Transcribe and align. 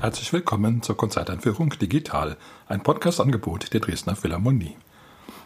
Herzlich 0.00 0.32
willkommen 0.32 0.80
zur 0.80 0.96
Konzerteinführung 0.96 1.74
Digital, 1.78 2.38
ein 2.68 2.82
Podcast-Angebot 2.82 3.74
der 3.74 3.80
Dresdner 3.80 4.16
Philharmonie. 4.16 4.78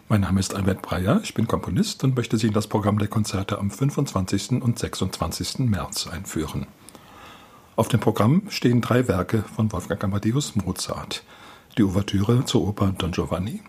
Mein 0.08 0.20
Name 0.20 0.38
ist 0.38 0.54
Albert 0.54 0.80
Breyer, 0.80 1.18
ich 1.24 1.34
bin 1.34 1.48
Komponist 1.48 2.04
und 2.04 2.14
möchte 2.14 2.38
Sie 2.38 2.46
in 2.46 2.52
das 2.52 2.68
Programm 2.68 3.00
der 3.00 3.08
Konzerte 3.08 3.58
am 3.58 3.72
25. 3.72 4.62
und 4.62 4.78
26. 4.78 5.58
März 5.58 6.06
einführen. 6.06 6.68
Auf 7.74 7.88
dem 7.88 7.98
Programm 7.98 8.42
stehen 8.48 8.80
drei 8.80 9.08
Werke 9.08 9.42
von 9.56 9.72
Wolfgang 9.72 10.04
Amadeus 10.04 10.54
Mozart. 10.54 11.24
Die 11.76 11.82
Ouvertüre 11.82 12.44
zur 12.44 12.62
Oper 12.62 12.94
Don 12.96 13.10
Giovanni, 13.10 13.60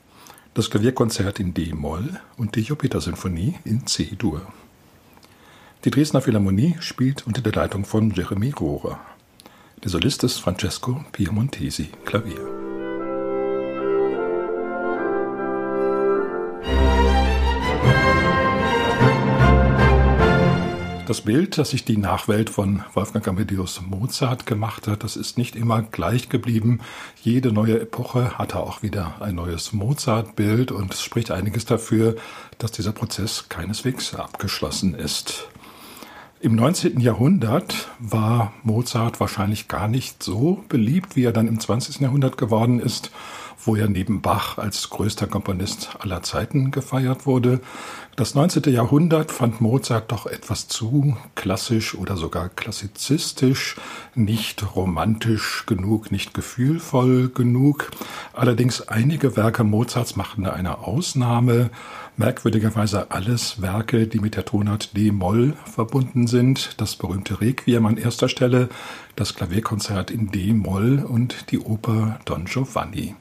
das 0.54 0.70
Klavierkonzert 0.70 1.40
in 1.40 1.56
D-Moll 1.56 2.20
und 2.38 2.56
die 2.56 2.62
Jupiter-Sinfonie 2.62 3.56
in 3.64 3.88
C-Dur. 3.88 4.44
Die 5.84 5.90
Dresdner 5.90 6.22
Philharmonie 6.22 6.76
spielt 6.80 7.26
unter 7.26 7.42
der 7.42 7.54
Leitung 7.54 7.86
von 7.86 8.12
Jeremy 8.12 8.52
Rohrer. 8.52 9.00
Der 9.86 9.92
Solist 9.92 10.24
ist 10.24 10.40
Francesco 10.40 11.06
Piemontesi, 11.12 11.90
Klavier. 12.06 12.40
Das 21.06 21.22
Bild, 21.22 21.60
das 21.60 21.70
sich 21.70 21.86
die 21.86 21.98
Nachwelt 21.98 22.50
von 22.50 22.84
Wolfgang 22.96 23.28
Amadeus 23.28 23.80
Mozart 23.88 24.48
gemacht 24.48 24.88
hat, 24.88 25.04
das 25.04 25.16
ist 25.16 25.38
nicht 25.38 25.56
immer 25.56 25.84
gleich 25.84 26.30
geblieben. 26.30 26.80
Jede 27.22 27.52
neue 27.52 27.80
Epoche 27.80 28.40
hatte 28.40 28.62
auch 28.62 28.82
wieder 28.82 29.22
ein 29.22 29.36
neues 29.36 29.72
Mozart-Bild 29.72 30.72
und 30.72 30.96
es 30.96 31.04
spricht 31.04 31.30
einiges 31.30 31.66
dafür, 31.66 32.16
dass 32.58 32.72
dieser 32.72 32.92
Prozess 32.92 33.50
keineswegs 33.50 34.16
abgeschlossen 34.16 34.96
ist. 34.96 35.48
Im 36.46 36.54
19. 36.54 37.00
Jahrhundert 37.00 37.90
war 37.98 38.54
Mozart 38.62 39.20
wahrscheinlich 39.20 39.68
gar 39.68 39.88
nicht 39.88 40.22
so 40.22 40.64
beliebt, 40.70 41.16
wie 41.16 41.24
er 41.24 41.32
dann 41.32 41.48
im 41.48 41.60
20. 41.60 42.02
Jahrhundert 42.02 42.38
geworden 42.38 42.80
ist, 42.80 43.10
wo 43.64 43.76
er 43.76 43.88
neben 43.88 44.22
Bach 44.22 44.58
als 44.58 44.90
größter 44.90 45.28
Komponist 45.28 45.98
aller 46.00 46.24
Zeiten 46.24 46.72
gefeiert 46.72 47.26
wurde. 47.26 47.62
Das 48.16 48.34
19. 48.34 48.72
Jahrhundert 48.74 49.32
fand 49.32 49.60
Mozart 49.60 50.12
doch 50.12 50.26
etwas 50.26 50.68
zu 50.68 51.18
klassisch 51.36 51.96
oder 51.96 52.16
sogar 52.16 52.50
klassizistisch, 52.50 53.76
nicht 54.14 54.76
romantisch 54.76 55.66
genug, 55.66 56.12
nicht 56.12 56.34
gefühlvoll 56.34 57.30
genug. 57.30 57.92
Allerdings 58.34 58.88
einige 58.88 59.36
Werke 59.36 59.64
Mozarts 59.64 60.16
machten 60.16 60.46
eine 60.46 60.80
Ausnahme 60.80 61.72
merkwürdigerweise 62.18 63.12
alles 63.12 63.62
Werke, 63.62 64.08
die 64.08 64.20
mit 64.20 64.36
der 64.36 64.46
Tonart 64.46 64.96
D-Moll 64.96 65.54
verbunden 65.66 66.28
sind. 66.28 66.80
Das 66.80 66.96
berühmte 66.96 67.42
Requiem 67.42 67.86
an 67.86 67.98
erster 67.98 68.30
Stelle, 68.30 68.70
das 69.16 69.36
Klavierkonzert 69.36 70.12
in 70.12 70.32
D-Moll 70.32 71.04
und 71.06 71.52
die 71.52 71.60
Oper 71.60 72.20
Don 72.26 72.46
Giovanni. 72.46 73.16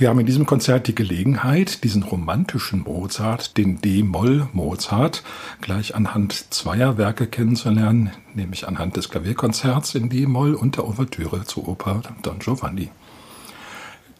Wir 0.00 0.08
haben 0.08 0.18
in 0.20 0.24
diesem 0.24 0.46
Konzert 0.46 0.86
die 0.86 0.94
Gelegenheit, 0.94 1.84
diesen 1.84 2.02
romantischen 2.02 2.84
Mozart, 2.84 3.58
den 3.58 3.82
D-Moll-Mozart, 3.82 5.22
gleich 5.60 5.94
anhand 5.94 6.32
zweier 6.54 6.96
Werke 6.96 7.26
kennenzulernen, 7.26 8.10
nämlich 8.32 8.66
anhand 8.66 8.96
des 8.96 9.10
Klavierkonzerts 9.10 9.94
in 9.94 10.08
D-Moll 10.08 10.54
und 10.54 10.78
der 10.78 10.86
Ouvertüre 10.86 11.44
zur 11.44 11.68
Oper 11.68 12.00
Don 12.22 12.38
Giovanni. 12.38 12.90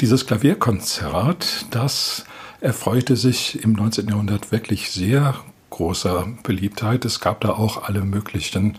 Dieses 0.02 0.26
Klavierkonzert, 0.26 1.64
das 1.70 2.26
erfreute 2.60 3.16
sich 3.16 3.64
im 3.64 3.72
19. 3.72 4.06
Jahrhundert 4.08 4.52
wirklich 4.52 4.90
sehr 4.90 5.34
großer 5.70 6.28
Beliebtheit. 6.42 7.06
Es 7.06 7.20
gab 7.20 7.40
da 7.40 7.52
auch 7.52 7.84
alle 7.84 8.02
möglichen 8.02 8.76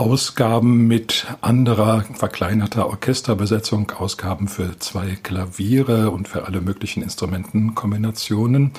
Ausgaben 0.00 0.88
mit 0.88 1.26
anderer 1.42 2.06
verkleinerter 2.14 2.86
Orchesterbesetzung, 2.86 3.90
Ausgaben 3.90 4.48
für 4.48 4.78
zwei 4.78 5.18
Klaviere 5.22 6.10
und 6.10 6.26
für 6.26 6.46
alle 6.46 6.62
möglichen 6.62 7.02
Instrumentenkombinationen. 7.02 8.72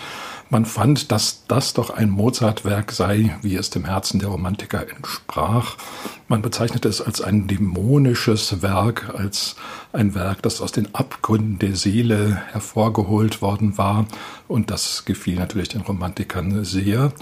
Man 0.50 0.66
fand, 0.66 1.12
dass 1.12 1.46
das 1.48 1.76
doch 1.76 1.92
ein 1.92 2.10
Mozartwerk 2.10 2.92
sei, 2.92 3.38
wie 3.44 3.56
es 3.56 3.70
dem 3.70 3.86
Herzen 3.86 4.20
der 4.20 4.30
Romantiker 4.30 4.90
entsprach. 4.90 5.78
Man 6.28 6.42
bezeichnete 6.42 6.90
es 6.90 7.02
als 7.02 7.22
ein 7.22 7.46
dämonisches 7.46 8.64
Werk, 8.64 9.14
als 9.16 9.58
ein 9.94 10.16
Werk, 10.16 10.42
das 10.42 10.60
aus 10.60 10.72
den 10.72 10.96
Abgründen 10.96 11.60
der 11.60 11.76
Seele 11.76 12.42
hervorgeholt 12.52 13.44
worden 13.44 13.78
war. 13.78 14.08
Und 14.48 14.72
das 14.72 15.06
gefiel 15.06 15.36
natürlich 15.36 15.70
den 15.70 15.82
Romantikern 15.82 16.66
sehr. 16.66 17.14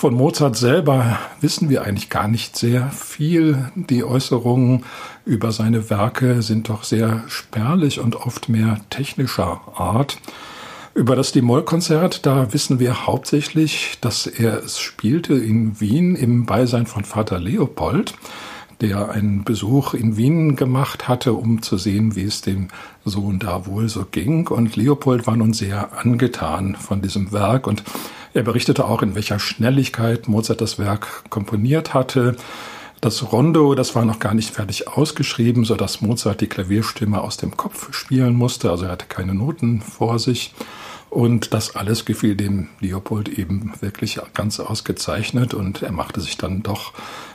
Von 0.00 0.14
Mozart 0.14 0.56
selber 0.56 1.18
wissen 1.42 1.68
wir 1.68 1.82
eigentlich 1.82 2.08
gar 2.08 2.26
nicht 2.26 2.56
sehr 2.56 2.88
viel. 2.88 3.70
Die 3.74 4.02
Äußerungen 4.02 4.86
über 5.26 5.52
seine 5.52 5.90
Werke 5.90 6.40
sind 6.40 6.70
doch 6.70 6.84
sehr 6.84 7.22
spärlich 7.28 8.00
und 8.00 8.16
oft 8.16 8.48
mehr 8.48 8.80
technischer 8.88 9.60
Art. 9.76 10.16
Über 10.94 11.16
das 11.16 11.32
D-Moll-Konzert, 11.32 12.24
da 12.24 12.50
wissen 12.54 12.80
wir 12.80 13.06
hauptsächlich, 13.06 13.98
dass 14.00 14.26
er 14.26 14.64
es 14.64 14.80
spielte 14.80 15.34
in 15.34 15.82
Wien 15.82 16.16
im 16.16 16.46
Beisein 16.46 16.86
von 16.86 17.04
Vater 17.04 17.38
Leopold, 17.38 18.14
der 18.80 19.10
einen 19.10 19.44
Besuch 19.44 19.94
in 19.94 20.16
Wien 20.16 20.56
gemacht 20.56 21.08
hatte, 21.08 21.34
um 21.34 21.62
zu 21.62 21.76
sehen, 21.76 22.16
wie 22.16 22.24
es 22.24 22.40
dem 22.40 22.68
Sohn 23.04 23.38
da 23.38 23.66
wohl 23.66 23.88
so 23.88 24.06
ging. 24.10 24.48
Und 24.48 24.76
Leopold 24.76 25.26
war 25.26 25.36
nun 25.36 25.52
sehr 25.52 25.98
angetan 25.98 26.76
von 26.76 27.02
diesem 27.02 27.32
Werk 27.32 27.66
und 27.66 27.82
er 28.32 28.42
berichtete 28.42 28.84
auch, 28.84 29.02
in 29.02 29.14
welcher 29.14 29.38
Schnelligkeit 29.38 30.28
Mozart 30.28 30.60
das 30.60 30.78
Werk 30.78 31.24
komponiert 31.30 31.94
hatte. 31.94 32.36
Das 33.00 33.32
Rondo, 33.32 33.74
das 33.74 33.94
war 33.94 34.04
noch 34.04 34.18
gar 34.18 34.34
nicht 34.34 34.50
fertig 34.50 34.88
ausgeschrieben, 34.88 35.64
so 35.64 35.74
dass 35.74 36.00
Mozart 36.00 36.40
die 36.40 36.46
Klavierstimme 36.46 37.20
aus 37.20 37.38
dem 37.38 37.56
Kopf 37.56 37.92
spielen 37.92 38.36
musste. 38.36 38.70
Also 38.70 38.84
er 38.84 38.92
hatte 38.92 39.06
keine 39.06 39.34
Noten 39.34 39.80
vor 39.80 40.18
sich. 40.18 40.54
Und 41.10 41.52
das 41.54 41.74
alles 41.74 42.04
gefiel 42.04 42.36
dem 42.36 42.68
Leopold 42.78 43.28
eben 43.28 43.72
wirklich 43.80 44.20
ganz 44.32 44.60
ausgezeichnet 44.60 45.54
und 45.54 45.82
er 45.82 45.90
machte 45.90 46.20
sich 46.20 46.38
dann 46.38 46.62
doch 46.62 46.92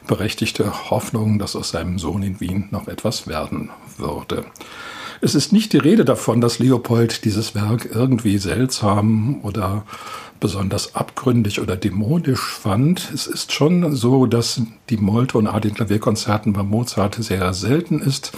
berechtigte 0.07 0.89
Hoffnung, 0.89 1.39
dass 1.39 1.57
aus 1.57 1.69
seinem 1.69 1.99
Sohn 1.99 2.23
in 2.23 2.39
Wien 2.39 2.69
noch 2.71 2.87
etwas 2.87 3.27
werden 3.27 3.69
würde. 3.97 4.45
Es 5.19 5.35
ist 5.35 5.51
nicht 5.51 5.73
die 5.73 5.77
Rede 5.77 6.05
davon, 6.05 6.39
dass 6.39 6.59
Leopold 6.59 7.25
dieses 7.25 7.53
Werk 7.53 7.89
irgendwie 7.93 8.37
seltsam 8.37 9.39
oder 9.43 9.85
besonders 10.39 10.95
abgründig 10.95 11.59
oder 11.59 11.75
dämonisch 11.75 12.41
fand. 12.41 13.11
Es 13.13 13.27
ist 13.27 13.51
schon 13.51 13.95
so, 13.95 14.25
dass 14.25 14.61
die 14.89 14.97
Molltonart 14.97 15.65
in 15.65 15.73
Klavierkonzerten 15.73 16.53
bei 16.53 16.63
Mozart 16.63 17.15
sehr 17.15 17.53
selten 17.53 17.99
ist. 17.99 18.31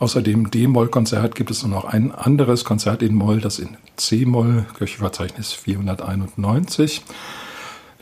Außer 0.00 0.22
dem 0.22 0.50
D-Moll-Konzert 0.50 1.34
gibt 1.34 1.50
es 1.50 1.62
nur 1.62 1.70
noch 1.70 1.84
ein 1.84 2.10
anderes 2.10 2.64
Konzert 2.64 3.02
in 3.02 3.14
Moll, 3.14 3.42
das 3.42 3.58
in 3.58 3.76
C-Moll, 3.96 4.64
Kirchenverzeichnis 4.78 5.52
491. 5.52 7.02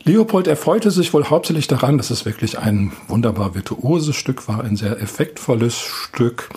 Leopold 0.03 0.47
erfreute 0.47 0.91
sich 0.91 1.13
wohl 1.13 1.25
hauptsächlich 1.25 1.67
daran, 1.67 1.97
dass 1.97 2.09
es 2.09 2.25
wirklich 2.25 2.57
ein 2.57 2.93
wunderbar 3.09 3.53
virtuoses 3.53 4.15
Stück 4.15 4.47
war, 4.47 4.63
ein 4.63 4.77
sehr 4.77 5.01
effektvolles 5.01 5.77
Stück 5.77 6.49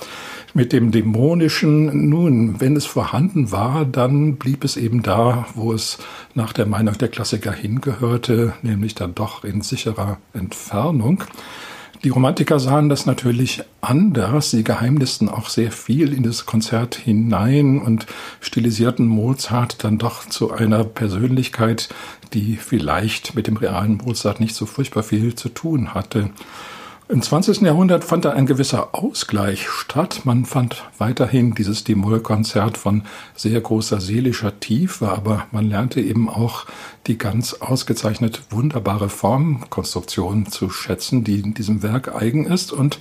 mit 0.54 0.72
dem 0.72 0.92
Dämonischen, 0.92 2.08
nun, 2.08 2.60
wenn 2.60 2.76
es 2.76 2.86
vorhanden 2.86 3.50
war, 3.50 3.84
dann 3.84 4.36
blieb 4.36 4.62
es 4.62 4.76
eben 4.76 5.02
da, 5.02 5.46
wo 5.54 5.72
es 5.72 5.98
nach 6.34 6.52
der 6.52 6.66
Meinung 6.66 6.96
der 6.98 7.08
Klassiker 7.08 7.52
hingehörte, 7.52 8.52
nämlich 8.62 8.94
dann 8.94 9.16
doch 9.16 9.42
in 9.42 9.62
sicherer 9.62 10.18
Entfernung. 10.34 11.24
Die 12.04 12.08
Romantiker 12.08 12.58
sahen 12.58 12.88
das 12.88 13.06
natürlich 13.06 13.62
anders. 13.80 14.50
Sie 14.50 14.64
geheimnisten 14.64 15.28
auch 15.28 15.48
sehr 15.48 15.70
viel 15.70 16.12
in 16.12 16.24
das 16.24 16.46
Konzert 16.46 16.96
hinein 16.96 17.80
und 17.80 18.06
stilisierten 18.40 19.06
Mozart 19.06 19.84
dann 19.84 19.98
doch 19.98 20.26
zu 20.28 20.50
einer 20.50 20.82
Persönlichkeit, 20.82 21.90
die 22.32 22.56
vielleicht 22.56 23.36
mit 23.36 23.46
dem 23.46 23.56
realen 23.56 23.98
Mozart 23.98 24.40
nicht 24.40 24.56
so 24.56 24.66
furchtbar 24.66 25.04
viel 25.04 25.36
zu 25.36 25.48
tun 25.48 25.94
hatte. 25.94 26.30
Im 27.08 27.20
20. 27.20 27.62
Jahrhundert 27.62 28.04
fand 28.04 28.24
da 28.24 28.30
ein 28.30 28.46
gewisser 28.46 28.94
Ausgleich 28.94 29.68
statt. 29.68 30.20
Man 30.24 30.44
fand 30.44 30.84
weiterhin 30.98 31.52
dieses 31.52 31.82
D-Moll-Konzert 31.82 32.78
von 32.78 33.02
sehr 33.34 33.60
großer 33.60 34.00
seelischer 34.00 34.60
Tiefe, 34.60 35.08
aber 35.08 35.46
man 35.50 35.68
lernte 35.68 36.00
eben 36.00 36.30
auch 36.30 36.64
die 37.08 37.18
ganz 37.18 37.54
ausgezeichnet 37.54 38.42
wunderbare 38.50 39.08
Formkonstruktion 39.08 40.46
zu 40.46 40.70
schätzen, 40.70 41.24
die 41.24 41.40
in 41.40 41.54
diesem 41.54 41.82
Werk 41.82 42.14
eigen 42.14 42.46
ist. 42.46 42.72
Und 42.72 43.00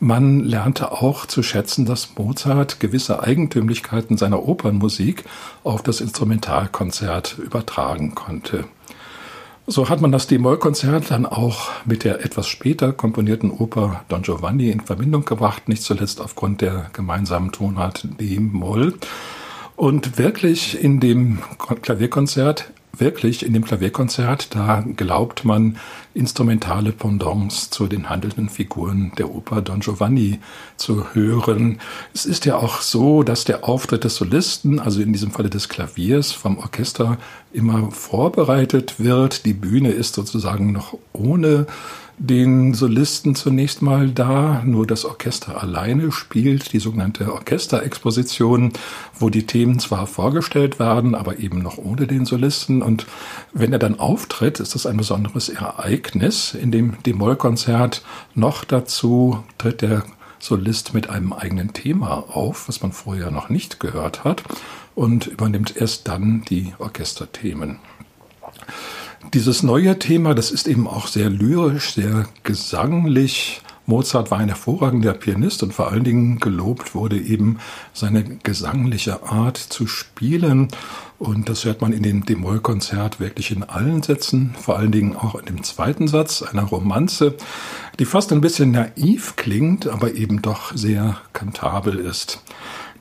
man 0.00 0.40
lernte 0.40 0.90
auch 0.90 1.26
zu 1.26 1.42
schätzen, 1.42 1.84
dass 1.84 2.16
Mozart 2.16 2.80
gewisse 2.80 3.22
Eigentümlichkeiten 3.22 4.16
seiner 4.16 4.48
Opernmusik 4.48 5.24
auf 5.62 5.82
das 5.82 6.00
Instrumentalkonzert 6.00 7.36
übertragen 7.38 8.14
konnte. 8.14 8.64
So 9.66 9.88
hat 9.88 10.00
man 10.00 10.10
das 10.10 10.26
D-Moll-Konzert 10.26 11.12
dann 11.12 11.24
auch 11.24 11.70
mit 11.84 12.02
der 12.02 12.24
etwas 12.24 12.48
später 12.48 12.92
komponierten 12.92 13.50
Oper 13.52 14.04
Don 14.08 14.22
Giovanni 14.22 14.70
in 14.70 14.80
Verbindung 14.80 15.24
gebracht, 15.24 15.68
nicht 15.68 15.84
zuletzt 15.84 16.20
aufgrund 16.20 16.60
der 16.60 16.90
gemeinsamen 16.92 17.52
Tonart 17.52 18.08
D-Moll. 18.20 18.94
Und 19.76 20.18
wirklich 20.18 20.82
in 20.82 20.98
dem 20.98 21.38
Klavierkonzert 21.80 22.71
wirklich 22.96 23.44
in 23.44 23.52
dem 23.54 23.64
Klavierkonzert, 23.64 24.54
da 24.54 24.84
glaubt 24.96 25.44
man, 25.44 25.78
instrumentale 26.14 26.92
Pendants 26.92 27.70
zu 27.70 27.86
den 27.86 28.10
handelnden 28.10 28.50
Figuren 28.50 29.12
der 29.16 29.34
Oper 29.34 29.62
Don 29.62 29.80
Giovanni 29.80 30.40
zu 30.76 31.14
hören. 31.14 31.80
Es 32.12 32.26
ist 32.26 32.44
ja 32.44 32.56
auch 32.56 32.82
so, 32.82 33.22
dass 33.22 33.44
der 33.44 33.66
Auftritt 33.66 34.04
des 34.04 34.16
Solisten, 34.16 34.78
also 34.78 35.00
in 35.00 35.12
diesem 35.12 35.30
Falle 35.30 35.48
des 35.48 35.70
Klaviers 35.70 36.32
vom 36.32 36.58
Orchester, 36.58 37.16
immer 37.52 37.90
vorbereitet 37.90 38.96
wird. 38.98 39.46
Die 39.46 39.54
Bühne 39.54 39.90
ist 39.90 40.14
sozusagen 40.14 40.72
noch 40.72 40.98
ohne 41.14 41.66
den 42.18 42.74
Solisten 42.74 43.34
zunächst 43.34 43.82
mal 43.82 44.10
da, 44.10 44.62
nur 44.64 44.86
das 44.86 45.04
Orchester 45.04 45.62
alleine 45.62 46.12
spielt, 46.12 46.72
die 46.72 46.78
sogenannte 46.78 47.32
Orchesterexposition, 47.32 48.72
wo 49.18 49.30
die 49.30 49.46
Themen 49.46 49.78
zwar 49.78 50.06
vorgestellt 50.06 50.78
werden, 50.78 51.14
aber 51.14 51.38
eben 51.38 51.60
noch 51.60 51.78
ohne 51.78 52.06
den 52.06 52.24
Solisten. 52.24 52.82
Und 52.82 53.06
wenn 53.52 53.72
er 53.72 53.78
dann 53.78 53.98
auftritt, 53.98 54.60
ist 54.60 54.74
das 54.74 54.86
ein 54.86 54.96
besonderes 54.96 55.48
Ereignis 55.48 56.54
in 56.54 56.70
dem 56.70 57.02
D-Moll-Konzert. 57.02 58.02
Noch 58.34 58.64
dazu 58.64 59.42
tritt 59.58 59.82
der 59.82 60.04
Solist 60.38 60.92
mit 60.92 61.08
einem 61.08 61.32
eigenen 61.32 61.72
Thema 61.72 62.24
auf, 62.28 62.68
was 62.68 62.82
man 62.82 62.92
vorher 62.92 63.30
noch 63.30 63.48
nicht 63.48 63.80
gehört 63.80 64.24
hat, 64.24 64.42
und 64.94 65.26
übernimmt 65.26 65.76
erst 65.76 66.08
dann 66.08 66.42
die 66.48 66.74
Orchesterthemen. 66.78 67.78
Dieses 69.30 69.62
neue 69.62 69.98
Thema, 69.98 70.34
das 70.34 70.50
ist 70.50 70.66
eben 70.66 70.86
auch 70.86 71.06
sehr 71.06 71.30
lyrisch, 71.30 71.94
sehr 71.94 72.28
gesanglich. 72.42 73.62
Mozart 73.86 74.30
war 74.30 74.38
ein 74.38 74.48
hervorragender 74.48 75.14
Pianist 75.14 75.62
und 75.62 75.72
vor 75.72 75.90
allen 75.90 76.04
Dingen 76.04 76.38
gelobt 76.38 76.94
wurde 76.94 77.18
eben 77.18 77.58
seine 77.92 78.24
gesangliche 78.24 79.22
Art 79.22 79.56
zu 79.56 79.86
spielen. 79.86 80.68
Und 81.18 81.48
das 81.48 81.64
hört 81.64 81.80
man 81.80 81.92
in 81.92 82.02
dem 82.02 82.26
D-Moll-Konzert 82.26 83.20
wirklich 83.20 83.52
in 83.52 83.62
allen 83.62 84.02
Sätzen, 84.02 84.54
vor 84.60 84.76
allen 84.76 84.92
Dingen 84.92 85.16
auch 85.16 85.36
in 85.36 85.46
dem 85.46 85.62
zweiten 85.62 86.08
Satz 86.08 86.42
einer 86.42 86.64
Romanze, 86.64 87.36
die 87.98 88.04
fast 88.04 88.32
ein 88.32 88.40
bisschen 88.40 88.72
naiv 88.72 89.36
klingt, 89.36 89.86
aber 89.86 90.14
eben 90.14 90.42
doch 90.42 90.76
sehr 90.76 91.16
kantabel 91.32 91.98
ist. 91.98 92.42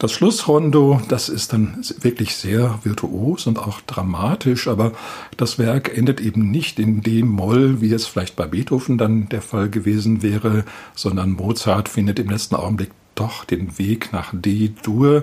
Das 0.01 0.13
Schlussrondo, 0.13 0.99
das 1.09 1.29
ist 1.29 1.53
dann 1.53 1.85
wirklich 1.99 2.35
sehr 2.35 2.79
virtuos 2.81 3.45
und 3.45 3.59
auch 3.59 3.81
dramatisch, 3.81 4.67
aber 4.67 4.93
das 5.37 5.59
Werk 5.59 5.95
endet 5.95 6.19
eben 6.19 6.49
nicht 6.49 6.79
in 6.79 7.01
dem 7.03 7.27
Moll, 7.27 7.81
wie 7.81 7.93
es 7.93 8.07
vielleicht 8.07 8.35
bei 8.35 8.47
Beethoven 8.47 8.97
dann 8.97 9.29
der 9.29 9.43
Fall 9.43 9.69
gewesen 9.69 10.23
wäre, 10.23 10.65
sondern 10.95 11.33
Mozart 11.33 11.87
findet 11.87 12.17
im 12.17 12.31
letzten 12.31 12.55
Augenblick 12.55 12.89
doch 13.13 13.45
den 13.45 13.77
Weg 13.77 14.11
nach 14.11 14.33
D-Dur, 14.33 15.21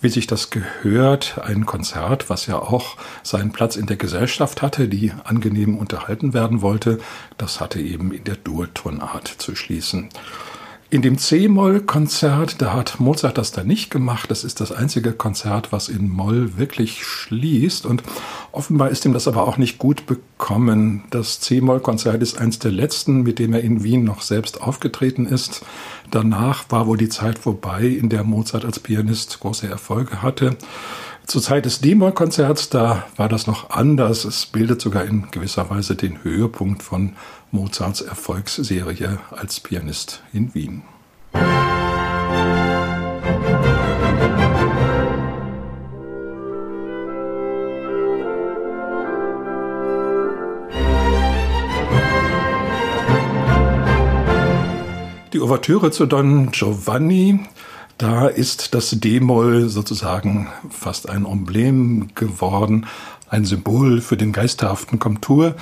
wie 0.00 0.08
sich 0.08 0.26
das 0.26 0.50
gehört, 0.50 1.38
ein 1.44 1.64
Konzert, 1.64 2.28
was 2.28 2.46
ja 2.46 2.58
auch 2.58 2.96
seinen 3.22 3.52
Platz 3.52 3.76
in 3.76 3.86
der 3.86 3.96
Gesellschaft 3.96 4.60
hatte, 4.60 4.88
die 4.88 5.12
angenehm 5.22 5.78
unterhalten 5.78 6.34
werden 6.34 6.62
wollte, 6.62 6.98
das 7.38 7.60
hatte 7.60 7.80
eben 7.80 8.10
in 8.10 8.24
der 8.24 8.34
Dur-Tonart 8.34 9.28
zu 9.28 9.54
schließen. 9.54 10.08
In 10.88 11.02
dem 11.02 11.18
C-Moll-Konzert, 11.18 12.62
da 12.62 12.72
hat 12.72 13.00
Mozart 13.00 13.38
das 13.38 13.50
da 13.50 13.64
nicht 13.64 13.90
gemacht. 13.90 14.30
Das 14.30 14.44
ist 14.44 14.60
das 14.60 14.70
einzige 14.70 15.12
Konzert, 15.12 15.72
was 15.72 15.88
in 15.88 16.08
Moll 16.08 16.58
wirklich 16.58 17.04
schließt. 17.04 17.86
Und 17.86 18.04
offenbar 18.52 18.90
ist 18.90 19.04
ihm 19.04 19.12
das 19.12 19.26
aber 19.26 19.48
auch 19.48 19.56
nicht 19.56 19.78
gut 19.78 20.06
bekommen. 20.06 21.02
Das 21.10 21.40
C-Moll-Konzert 21.40 22.22
ist 22.22 22.38
eins 22.38 22.60
der 22.60 22.70
letzten, 22.70 23.24
mit 23.24 23.40
dem 23.40 23.52
er 23.52 23.62
in 23.62 23.82
Wien 23.82 24.04
noch 24.04 24.22
selbst 24.22 24.62
aufgetreten 24.62 25.26
ist. 25.26 25.64
Danach 26.12 26.66
war 26.68 26.86
wohl 26.86 26.98
die 26.98 27.08
Zeit 27.08 27.40
vorbei, 27.40 27.82
in 27.82 28.08
der 28.08 28.22
Mozart 28.22 28.64
als 28.64 28.78
Pianist 28.78 29.40
große 29.40 29.66
Erfolge 29.66 30.22
hatte. 30.22 30.56
Zur 31.26 31.42
Zeit 31.42 31.64
des 31.64 31.80
D-Moll-Konzerts, 31.80 32.68
da 32.68 33.04
war 33.16 33.28
das 33.28 33.48
noch 33.48 33.70
anders. 33.70 34.24
Es 34.24 34.46
bildet 34.46 34.80
sogar 34.80 35.04
in 35.04 35.26
gewisser 35.32 35.68
Weise 35.68 35.96
den 35.96 36.22
Höhepunkt 36.22 36.84
von 36.84 37.14
Mozarts 37.50 38.00
Erfolgsserie 38.00 39.18
als 39.30 39.60
Pianist 39.60 40.22
in 40.32 40.54
Wien. 40.54 40.82
Die 55.32 55.40
Ouvertüre 55.40 55.90
zu 55.90 56.06
Don 56.06 56.50
Giovanni 56.50 57.40
da 57.98 58.26
ist 58.26 58.74
das 58.74 58.90
D-Moll 58.90 59.70
sozusagen 59.70 60.48
fast 60.68 61.08
ein 61.08 61.24
Emblem 61.24 62.08
geworden, 62.14 62.86
ein 63.28 63.44
Symbol 63.44 64.00
für 64.00 64.16
den 64.16 64.32
geisterhaften 64.32 64.98
Komtur, 64.98 65.54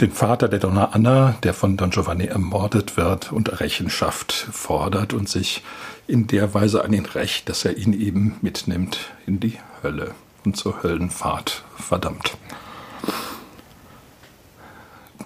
den 0.00 0.10
Vater 0.10 0.48
der 0.48 0.58
Donna 0.58 0.86
Anna, 0.92 1.36
der 1.42 1.54
von 1.54 1.76
Don 1.76 1.90
Giovanni 1.90 2.26
ermordet 2.26 2.96
wird 2.96 3.32
und 3.32 3.60
Rechenschaft 3.60 4.32
fordert 4.32 5.12
und 5.12 5.28
sich 5.28 5.62
in 6.06 6.26
der 6.26 6.52
Weise 6.54 6.84
an 6.84 6.92
ihn 6.92 7.06
rächt, 7.06 7.48
dass 7.48 7.64
er 7.64 7.76
ihn 7.76 7.92
eben 7.92 8.36
mitnimmt 8.42 8.98
in 9.26 9.38
die 9.38 9.58
Hölle 9.82 10.14
und 10.44 10.56
zur 10.56 10.82
Höllenfahrt 10.82 11.64
verdammt. 11.76 12.36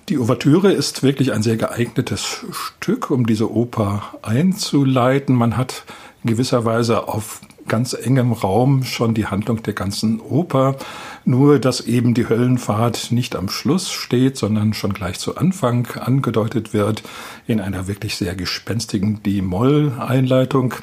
Die 0.09 0.19
Ouvertüre 0.19 0.71
ist 0.71 1.03
wirklich 1.03 1.33
ein 1.33 1.43
sehr 1.43 1.57
geeignetes 1.57 2.45
Stück, 2.53 3.11
um 3.11 3.27
diese 3.27 3.51
Oper 3.51 4.03
einzuleiten. 4.23 5.35
Man 5.35 5.57
hat 5.57 5.85
in 6.23 6.31
gewisser 6.31 6.65
Weise 6.65 7.09
auf 7.09 7.41
ganz 7.69 7.95
engem 7.95 8.33
Raum 8.33 8.85
schon 8.85 9.15
die 9.15 9.27
Handlung 9.27 9.63
der 9.63 9.75
ganzen 9.75 10.21
Oper, 10.21 10.77
nur 11.25 11.59
dass 11.59 11.81
eben 11.81 12.15
die 12.15 12.29
Höllenfahrt 12.29 13.13
nicht 13.13 13.37
am 13.37 13.49
Schluss 13.49 13.91
steht, 13.91 14.37
sondern 14.37 14.75
schon 14.75 14.93
gleich 14.93 15.19
zu 15.19 15.37
Anfang 15.37 15.87
angedeutet 15.99 16.73
wird 16.73 17.03
in 17.47 17.61
einer 17.61 17.89
wirklich 17.89 18.17
sehr 18.17 18.35
gespenstigen 18.35 19.23
D-Moll-Einleitung. 19.23 20.75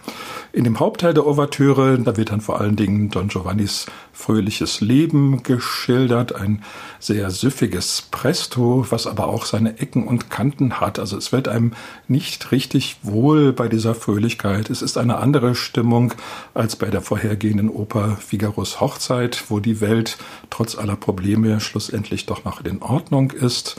In 0.51 0.63
dem 0.63 0.79
Hauptteil 0.79 1.13
der 1.13 1.25
Ouvertüre, 1.25 1.99
da 1.99 2.17
wird 2.17 2.31
dann 2.31 2.41
vor 2.41 2.59
allen 2.61 2.75
Dingen 2.75 3.09
Don 3.09 3.27
Giovannis 3.27 3.85
fröhliches 4.13 4.79
Leben 4.79 5.43
geschildert, 5.43 6.35
ein 6.35 6.63
sehr 6.99 7.29
süffiges 7.31 8.07
Presto, 8.11 8.85
was 8.89 9.07
aber 9.07 9.27
auch 9.27 9.45
seine 9.45 9.79
Ecken 9.79 10.07
und 10.07 10.29
Kanten 10.29 10.79
hat. 10.79 10.99
Also 10.99 11.17
es 11.17 11.31
wird 11.31 11.47
einem 11.47 11.73
nicht 12.07 12.51
richtig 12.51 12.97
wohl 13.01 13.51
bei 13.51 13.67
dieser 13.67 13.95
Fröhlichkeit. 13.95 14.69
Es 14.69 14.81
ist 14.81 14.97
eine 14.97 15.17
andere 15.17 15.55
Stimmung 15.55 16.13
als 16.53 16.75
bei 16.75 16.87
der 16.87 17.01
vorhergehenden 17.01 17.69
Oper 17.69 18.17
Figaros 18.17 18.79
Hochzeit, 18.79 19.43
wo 19.49 19.59
die 19.59 19.81
Welt 19.81 20.17
trotz 20.49 20.77
aller 20.77 20.95
Probleme 20.95 21.59
schlussendlich 21.59 22.25
doch 22.25 22.45
noch 22.45 22.63
in 22.63 22.81
Ordnung 22.81 23.31
ist. 23.31 23.75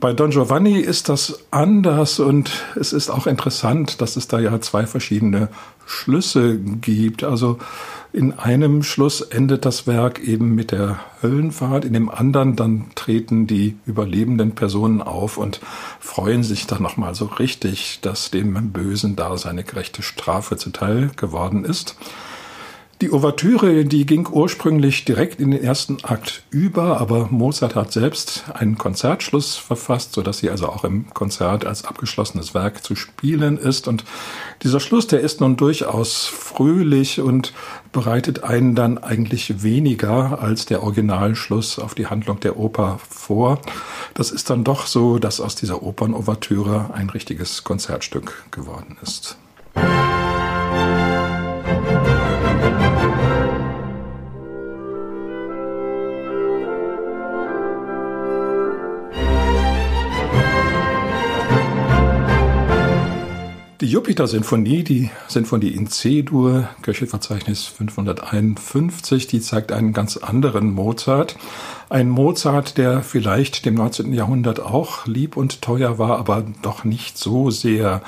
Bei 0.00 0.12
Don 0.12 0.30
Giovanni 0.30 0.78
ist 0.78 1.08
das 1.08 1.40
anders 1.50 2.20
und 2.20 2.52
es 2.76 2.92
ist 2.92 3.10
auch 3.10 3.26
interessant, 3.26 4.00
dass 4.00 4.16
es 4.16 4.28
da 4.28 4.38
ja 4.38 4.60
zwei 4.60 4.86
verschiedene 4.86 5.48
Schlüsse 5.86 6.56
gibt. 6.58 7.24
Also 7.24 7.58
in 8.12 8.32
einem 8.32 8.84
Schluss 8.84 9.22
endet 9.22 9.64
das 9.64 9.88
Werk 9.88 10.20
eben 10.20 10.54
mit 10.54 10.70
der 10.70 11.00
Höllenfahrt, 11.20 11.84
in 11.84 11.94
dem 11.94 12.10
anderen 12.10 12.54
dann 12.54 12.86
treten 12.94 13.48
die 13.48 13.76
überlebenden 13.86 14.52
Personen 14.52 15.02
auf 15.02 15.36
und 15.36 15.60
freuen 15.98 16.44
sich 16.44 16.68
dann 16.68 16.82
nochmal 16.82 17.16
so 17.16 17.24
richtig, 17.24 17.98
dass 18.00 18.30
dem 18.30 18.70
Bösen 18.70 19.16
da 19.16 19.36
seine 19.36 19.64
gerechte 19.64 20.02
Strafe 20.02 20.56
zuteil 20.56 21.10
geworden 21.16 21.64
ist. 21.64 21.96
Die 23.00 23.12
Ouvertüre, 23.12 23.84
die 23.84 24.06
ging 24.06 24.26
ursprünglich 24.28 25.04
direkt 25.04 25.40
in 25.40 25.52
den 25.52 25.62
ersten 25.62 25.98
Akt 26.02 26.42
über, 26.50 27.00
aber 27.00 27.28
Mozart 27.30 27.76
hat 27.76 27.92
selbst 27.92 28.46
einen 28.52 28.76
Konzertschluss 28.76 29.54
verfasst, 29.54 30.14
so 30.14 30.22
dass 30.22 30.38
sie 30.38 30.50
also 30.50 30.68
auch 30.68 30.82
im 30.82 31.08
Konzert 31.14 31.64
als 31.64 31.84
abgeschlossenes 31.84 32.54
Werk 32.54 32.82
zu 32.82 32.96
spielen 32.96 33.56
ist. 33.56 33.86
Und 33.86 34.02
dieser 34.64 34.80
Schluss, 34.80 35.06
der 35.06 35.20
ist 35.20 35.40
nun 35.40 35.56
durchaus 35.56 36.26
fröhlich 36.26 37.20
und 37.20 37.52
bereitet 37.92 38.42
einen 38.42 38.74
dann 38.74 38.98
eigentlich 38.98 39.62
weniger 39.62 40.42
als 40.42 40.66
der 40.66 40.82
Originalschluss 40.82 41.78
auf 41.78 41.94
die 41.94 42.08
Handlung 42.08 42.40
der 42.40 42.56
Oper 42.56 42.98
vor. 43.08 43.60
Das 44.14 44.32
ist 44.32 44.50
dann 44.50 44.64
doch 44.64 44.88
so, 44.88 45.20
dass 45.20 45.40
aus 45.40 45.54
dieser 45.54 45.84
Opernouvertüre 45.84 46.90
ein 46.94 47.10
richtiges 47.10 47.62
Konzertstück 47.62 48.44
geworden 48.50 48.96
ist. 49.02 49.36
Die 63.80 63.86
Jupiter-Sinfonie, 63.86 64.82
die 64.82 65.08
Sinfonie 65.28 65.68
in 65.68 65.86
C-Dur, 65.86 66.68
Köchelverzeichnis 66.82 67.66
551, 67.66 69.28
die 69.28 69.40
zeigt 69.40 69.70
einen 69.70 69.92
ganz 69.92 70.16
anderen 70.16 70.72
Mozart. 70.72 71.36
Ein 71.88 72.08
Mozart, 72.08 72.76
der 72.76 73.02
vielleicht 73.04 73.64
dem 73.66 73.74
19. 73.74 74.12
Jahrhundert 74.12 74.58
auch 74.58 75.06
lieb 75.06 75.36
und 75.36 75.62
teuer 75.62 75.96
war, 75.96 76.18
aber 76.18 76.44
doch 76.60 76.82
nicht 76.82 77.18
so 77.18 77.50
sehr 77.52 78.02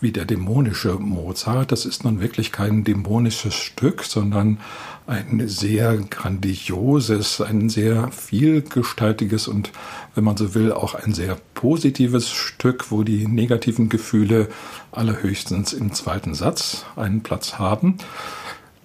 wie 0.00 0.10
der 0.10 0.24
dämonische 0.24 0.94
Mozart. 0.94 1.70
Das 1.70 1.86
ist 1.86 2.02
nun 2.02 2.20
wirklich 2.20 2.50
kein 2.50 2.82
dämonisches 2.82 3.54
Stück, 3.54 4.02
sondern 4.02 4.58
ein 5.06 5.46
sehr 5.46 5.98
grandioses, 5.98 7.40
ein 7.40 7.68
sehr 7.68 8.10
vielgestaltiges 8.10 9.46
und, 9.46 9.70
wenn 10.14 10.24
man 10.24 10.36
so 10.36 10.54
will, 10.54 10.72
auch 10.72 10.94
ein 10.94 11.14
sehr 11.14 11.36
positives 11.54 12.30
Stück, 12.30 12.90
wo 12.90 13.02
die 13.02 13.26
negativen 13.26 13.88
Gefühle 13.88 14.48
allerhöchstens 14.90 15.72
im 15.72 15.92
zweiten 15.92 16.34
Satz 16.34 16.84
einen 16.96 17.22
Platz 17.22 17.58
haben. 17.58 17.98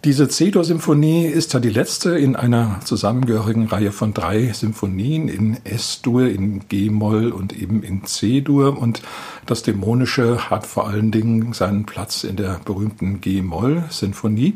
Diese 0.04 0.30
C-Dur-Symphonie 0.30 1.26
ist 1.26 1.54
ja 1.54 1.60
die 1.60 1.72
letzte 1.72 2.18
in 2.18 2.36
einer 2.36 2.80
zusammengehörigen 2.86 3.66
Reihe 3.66 3.92
von 3.92 4.14
drei 4.14 4.54
Symphonien 4.54 5.28
in 5.28 5.58
S-Dur, 5.66 6.30
in 6.30 6.70
G-Moll 6.70 7.32
und 7.32 7.52
eben 7.60 7.82
in 7.82 8.06
C-Dur. 8.06 8.78
Und 8.78 9.02
das 9.48 9.64
Dämonische 9.64 10.50
hat 10.50 10.68
vor 10.68 10.88
allen 10.88 11.12
Dingen 11.12 11.52
seinen 11.54 11.86
Platz 11.86 12.24
in 12.24 12.36
der 12.36 12.62
berühmten 12.64 13.22
G-Moll-Sinfonie. 13.22 14.54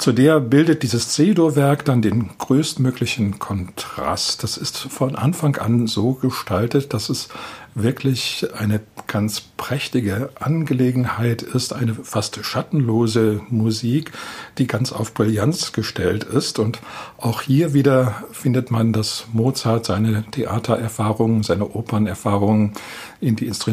Zu 0.00 0.12
der 0.12 0.40
bildet 0.40 0.82
dieses 0.82 1.10
C-Dur-Werk 1.10 1.84
dann 1.84 2.00
den 2.00 2.30
größtmöglichen 2.38 3.38
Kontrast. 3.38 4.42
Das 4.42 4.56
ist 4.56 4.78
von 4.78 5.14
Anfang 5.14 5.56
an 5.56 5.88
so 5.88 6.14
gestaltet, 6.14 6.94
dass 6.94 7.10
es 7.10 7.28
wirklich 7.74 8.46
eine 8.56 8.80
ganz 9.08 9.42
prächtige 9.42 10.30
Angelegenheit 10.40 11.42
ist, 11.42 11.74
eine 11.74 11.94
fast 11.94 12.42
schattenlose 12.42 13.42
Musik, 13.50 14.12
die 14.56 14.66
ganz 14.66 14.90
auf 14.90 15.12
Brillanz 15.12 15.72
gestellt 15.72 16.24
ist. 16.24 16.58
Und 16.58 16.78
auch 17.18 17.42
hier 17.42 17.74
wieder 17.74 18.24
findet 18.32 18.70
man, 18.70 18.94
dass 18.94 19.26
Mozart 19.34 19.84
seine 19.84 20.24
Theatererfahrungen, 20.30 21.42
seine 21.42 21.74
Opernerfahrungen 21.74 22.72
in 23.20 23.36
die, 23.36 23.48
Instru 23.48 23.72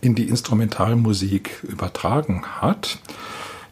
in 0.00 0.16
die 0.16 0.28
Instrumentalmusik 0.28 1.62
übertragen 1.62 2.42
hat. 2.60 2.98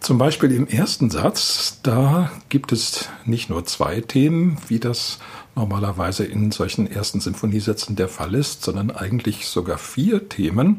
Zum 0.07 0.19
Beispiel 0.19 0.53
im 0.53 0.69
ersten 0.69 1.11
Satz, 1.11 1.81
da 1.83 2.31
gibt 2.49 2.71
es 2.71 3.09
nicht 3.25 3.51
nur 3.51 3.67
zwei 3.67 4.01
Themen, 4.01 4.57
wie 4.69 4.79
das 4.79 5.19
normalerweise 5.57 6.25
in 6.25 6.53
solchen 6.53 6.89
ersten 6.89 7.19
Symphoniesätzen 7.19 7.97
der 7.97 8.07
Fall 8.07 8.37
ist, 8.37 8.63
sondern 8.63 8.93
eigentlich 8.93 9.49
sogar 9.49 9.79
vier 9.79 10.29
Themen. 10.29 10.77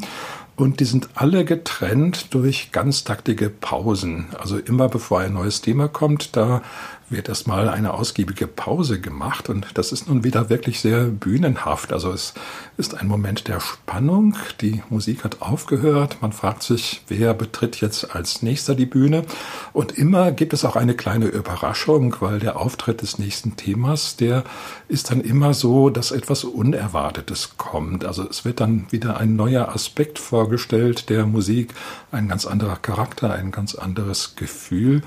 Und 0.55 0.79
die 0.79 0.85
sind 0.85 1.09
alle 1.15 1.43
getrennt 1.43 2.33
durch 2.33 2.71
ganz 2.71 3.03
taktige 3.03 3.49
Pausen. 3.49 4.27
Also 4.39 4.59
immer 4.59 4.87
bevor 4.87 5.19
ein 5.19 5.33
neues 5.33 5.59
Thema 5.59 5.89
kommt, 5.89 6.37
da 6.37 6.61
wird 7.09 7.29
erstmal 7.29 7.69
eine 7.69 7.93
ausgiebige 7.93 8.47
Pause 8.47 8.99
gemacht 8.99 9.49
und 9.49 9.67
das 9.75 9.91
ist 9.91 10.07
nun 10.07 10.23
wieder 10.23 10.49
wirklich 10.49 10.81
sehr 10.81 11.05
bühnenhaft. 11.05 11.93
Also 11.93 12.11
es 12.11 12.33
ist 12.75 12.95
ein 12.95 13.07
Moment 13.07 13.47
der 13.47 13.61
Spannung. 13.61 14.35
Die 14.59 14.83
Musik 14.89 15.23
hat 15.23 15.41
aufgehört. 15.41 16.17
Man 16.21 16.33
fragt 16.33 16.63
sich, 16.63 17.03
wer 17.07 17.33
betritt 17.33 17.79
jetzt 17.79 18.13
als 18.13 18.41
nächster 18.41 18.75
die 18.75 18.85
Bühne? 18.85 19.23
Und 19.71 19.93
immer 19.93 20.31
gibt 20.31 20.51
es 20.51 20.65
auch 20.65 20.75
eine 20.75 20.95
kleine 20.95 21.27
Überraschung, 21.27 22.15
weil 22.19 22.39
der 22.39 22.57
Auftritt 22.57 23.01
des 23.01 23.19
nächsten 23.19 23.55
Themas, 23.55 24.17
der 24.17 24.43
ist 24.89 25.09
dann 25.09 25.21
immer 25.21 25.53
so, 25.53 25.89
dass 25.89 26.11
etwas 26.11 26.43
Unerwartetes 26.43 27.57
kommt. 27.57 28.03
Also 28.03 28.27
es 28.29 28.43
wird 28.43 28.59
dann 28.59 28.87
wieder 28.91 29.17
ein 29.17 29.35
neuer 29.37 29.69
Aspekt 29.69 30.19
vorgestellt 30.19 31.09
der 31.09 31.25
Musik, 31.25 31.73
ein 32.11 32.27
ganz 32.27 32.45
anderer 32.45 32.75
Charakter, 32.75 33.31
ein 33.31 33.51
ganz 33.51 33.75
anderes 33.75 34.35
Gefühl 34.35 35.03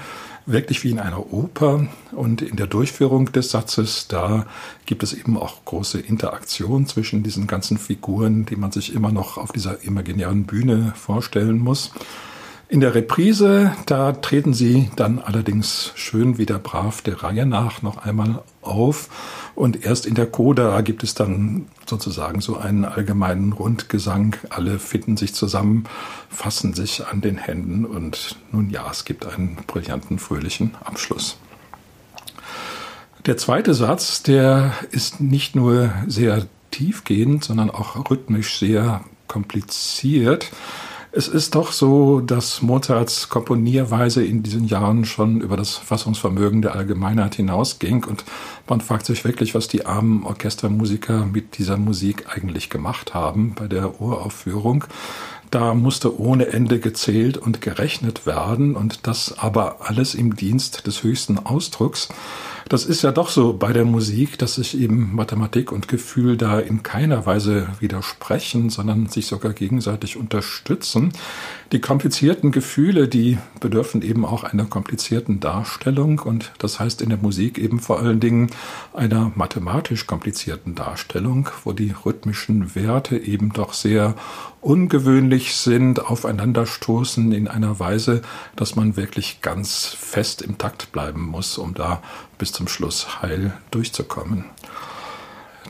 wirklich 0.53 0.85
wie 0.85 0.91
in 0.91 0.99
einer 0.99 1.33
Oper. 1.33 1.87
Und 2.13 2.43
in 2.43 2.57
der 2.57 2.67
Durchführung 2.67 3.33
des 3.33 3.51
Satzes, 3.51 4.09
da 4.09 4.47
gibt 4.87 5.03
es 5.03 5.13
eben 5.13 5.37
auch 5.37 5.65
große 5.65 6.01
Interaktion 6.01 6.87
zwischen 6.87 7.23
diesen 7.23 7.47
ganzen 7.47 7.79
Figuren, 7.79 8.47
die 8.47 8.57
man 8.57 8.73
sich 8.73 8.95
immer 8.95 9.13
noch 9.13 9.39
auf 9.39 9.53
dieser 9.53 9.83
imaginären 9.85 10.45
Bühne 10.45 10.93
vorstellen 10.97 11.59
muss. 11.59 11.93
In 12.71 12.79
der 12.79 12.95
Reprise, 12.95 13.73
da 13.87 14.13
treten 14.13 14.55
sie 14.55 14.91
dann 14.95 15.19
allerdings 15.19 15.91
schön 15.97 16.39
wieder 16.39 16.61
brav 16.61 17.03
der 17.03 17.21
Reihe 17.21 17.45
nach 17.45 17.83
noch 17.83 17.99
einmal 17.99 18.43
auf. 18.63 19.09
Und 19.55 19.85
erst 19.85 20.07
in 20.07 20.15
der 20.15 20.27
Coda 20.27 20.81
gibt 20.81 21.03
es 21.03 21.15
dann 21.15 21.67
sozusagen 21.87 22.41
so 22.41 22.57
einen 22.57 22.85
allgemeinen 22.85 23.53
Rundgesang. 23.53 24.37
Alle 24.49 24.79
finden 24.79 25.17
sich 25.17 25.35
zusammen, 25.35 25.85
fassen 26.29 26.73
sich 26.73 27.07
an 27.07 27.21
den 27.21 27.37
Händen 27.37 27.85
und 27.85 28.37
nun 28.53 28.71
ja, 28.71 28.89
es 28.91 29.05
gibt 29.05 29.27
einen 29.27 29.57
brillanten, 29.67 30.19
fröhlichen 30.19 30.75
Abschluss. 30.85 31.37
Der 33.27 33.37
zweite 33.37 33.75
Satz, 33.75 34.23
der 34.23 34.73
ist 34.93 35.21
nicht 35.21 35.55
nur 35.55 35.93
sehr 36.07 36.47
tiefgehend, 36.71 37.45
sondern 37.45 37.71
auch 37.71 38.11
rhythmisch 38.11 38.59
sehr 38.59 39.05
kompliziert. 39.27 40.51
Es 41.13 41.27
ist 41.27 41.57
doch 41.57 41.73
so, 41.73 42.21
dass 42.21 42.63
Mozarts 42.63 43.29
Komponierweise 43.29 44.25
in 44.25 44.45
diesen 44.45 44.69
Jahren 44.69 45.05
schon 45.05 45.41
über 45.41 45.57
das 45.57 45.77
Fassungsvermögen 45.77 46.63
der 46.63 46.77
Allgemeinheit 46.77 47.35
hinausging 47.35 48.05
und 48.05 48.25
man 48.69 48.81
fragt 48.81 49.07
sich 49.07 49.25
wirklich, 49.25 49.57
was 49.57 49.67
die 49.67 49.87
armen 49.87 50.23
Orchestermusiker 50.23 51.27
mit 51.27 51.59
dieser 51.59 51.79
Musik 51.79 52.27
eigentlich 52.33 52.71
gemacht 52.71 53.13
haben 53.13 53.55
bei 53.57 53.67
der 53.67 54.01
Uraufführung. 54.01 54.85
Da 55.51 55.75
musste 55.75 56.21
ohne 56.21 56.47
Ende 56.47 56.79
gezählt 56.79 57.37
und 57.37 57.61
gerechnet 57.61 58.25
werden 58.25 58.77
und 58.77 59.09
das 59.09 59.37
aber 59.37 59.79
alles 59.81 60.15
im 60.15 60.37
Dienst 60.37 60.87
des 60.87 61.03
höchsten 61.03 61.41
Ausdrucks. 61.41 62.09
Das 62.71 62.85
ist 62.85 63.03
ja 63.03 63.11
doch 63.11 63.31
so 63.31 63.53
bei 63.53 63.73
der 63.73 63.85
Musik, 63.85 64.39
dass 64.39 64.55
sich 64.55 64.79
eben 64.79 65.13
Mathematik 65.13 65.73
und 65.73 65.89
Gefühl 65.89 66.37
da 66.37 66.61
in 66.61 66.85
keiner 66.85 67.27
Weise 67.27 67.67
widersprechen, 67.81 68.71
sondern 68.71 69.09
sich 69.09 69.27
sogar 69.27 69.55
gegenseitig 69.55 70.17
unterstützen. 70.17 71.13
Die 71.73 71.81
komplizierten 71.81 72.51
Gefühle, 72.51 73.07
die 73.07 73.39
bedürfen 73.61 74.03
eben 74.03 74.25
auch 74.25 74.43
einer 74.43 74.65
komplizierten 74.65 75.39
Darstellung 75.39 76.19
und 76.19 76.51
das 76.59 76.81
heißt 76.81 77.01
in 77.01 77.11
der 77.11 77.19
Musik 77.19 77.59
eben 77.59 77.79
vor 77.79 78.01
allen 78.01 78.19
Dingen 78.19 78.51
einer 78.93 79.31
mathematisch 79.37 80.09
komplizierten 80.09 80.75
Darstellung, 80.75 81.49
wo 81.63 81.71
die 81.73 81.95
rhythmischen 82.05 82.75
Werte 82.75 83.17
eben 83.17 83.53
doch 83.53 83.73
sehr 83.73 84.17
ungewöhnlich 84.61 85.55
sind, 85.55 86.05
aufeinanderstoßen 86.05 87.31
in 87.31 87.47
einer 87.47 87.79
Weise, 87.79 88.23
dass 88.57 88.75
man 88.75 88.97
wirklich 88.97 89.41
ganz 89.41 89.87
fest 89.87 90.43
im 90.43 90.59
Takt 90.59 90.91
bleiben 90.91 91.23
muss, 91.23 91.57
um 91.57 91.75
da 91.75 92.03
bis 92.37 92.51
zum 92.51 92.67
Schluss 92.67 93.23
heil 93.23 93.53
durchzukommen. 93.71 94.45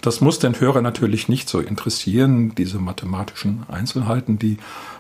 Das 0.03 0.21
muss 0.21 0.39
den 0.39 0.59
Hörer 0.59 0.81
natürlich 0.81 1.29
nicht 1.29 1.49
so 1.49 1.61
interessieren, 1.61 2.55
diese 2.55 2.79
mathematischen 2.79 3.65
Einzelheiten. 3.69 4.39
Die 4.39 4.57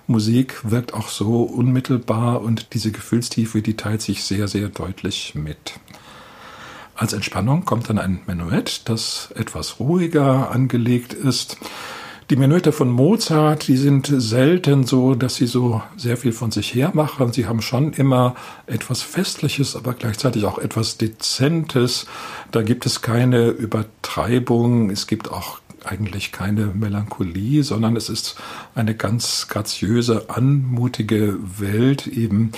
Musik 0.07 0.61
wirkt 0.63 0.93
auch 0.93 1.09
so 1.09 1.43
unmittelbar 1.43 2.43
und 2.43 2.75
diese 2.75 2.93
Gefühlstiefe, 2.93 3.63
die 3.63 3.77
teilt 3.77 4.03
sich 4.03 4.25
sehr, 4.25 4.49
sehr 4.49 4.69
deutlich 4.69 5.35
mit. 5.35 5.75
Als 6.95 7.15
Entspannung 7.15 7.65
kommt 7.65 7.89
dann 7.89 7.99
ein 7.99 8.21
Menuett, 8.27 8.83
das 8.91 9.31
etwas 9.35 9.81
ruhiger 9.81 10.51
angelegt 10.51 11.15
ist. 11.15 11.57
Die 12.31 12.37
Menuette 12.37 12.71
von 12.71 12.89
Mozart, 12.89 13.67
die 13.67 13.77
sind 13.77 14.07
selten 14.07 14.85
so, 14.85 15.17
dass 15.17 15.35
sie 15.35 15.49
so 15.49 15.83
sehr 15.97 16.17
viel 16.17 16.31
von 16.31 16.53
sich 16.53 16.73
her 16.73 16.93
machen. 16.95 17.33
Sie 17.33 17.47
haben 17.47 17.61
schon 17.61 17.93
immer 17.93 18.37
etwas 18.69 19.03
Festliches, 19.03 19.75
aber 19.75 19.95
gleichzeitig 19.95 20.45
auch 20.45 20.59
etwas 20.59 20.97
Dezentes. 20.97 22.07
Da 22.53 22.63
gibt 22.63 22.87
es 22.87 23.03
keine 23.03 23.49
Übertreibung. 23.49 24.91
Es 24.91 25.09
gibt 25.09 25.29
auch 25.33 25.59
eigentlich 25.85 26.31
keine 26.31 26.67
Melancholie, 26.67 27.65
sondern 27.65 27.97
es 27.97 28.09
ist 28.09 28.37
eine 28.77 28.95
ganz 28.95 29.49
graziöse, 29.49 30.31
anmutige 30.31 31.37
Welt, 31.59 32.07
eben 32.07 32.53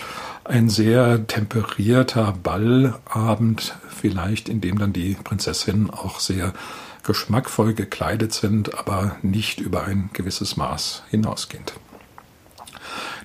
ein 0.45 0.69
sehr 0.69 1.27
temperierter 1.27 2.35
Ballabend, 2.43 3.75
vielleicht, 3.89 4.51
in 4.51 4.61
dem 4.61 4.79
dann 4.79 4.93
die 4.93 5.17
Prinzessin 5.25 5.89
auch 5.89 6.21
sehr 6.21 6.53
geschmackvoll 7.03 7.75
gekleidet 7.75 8.33
sind, 8.33 8.79
aber 8.79 9.17
nicht 9.23 9.61
über 9.61 9.85
ein 9.85 10.11
gewisses 10.13 10.57
Maß 10.57 11.03
hinausgehend. 11.11 11.75